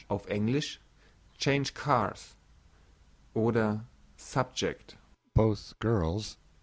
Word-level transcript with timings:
Auf 0.09 0.25
English, 0.31 0.79
change 1.37 1.75
cars 1.75 2.33
oder 3.35 3.85
subject. 4.17 4.95
BOTH 5.35 5.75
GIRLS. 5.79 6.37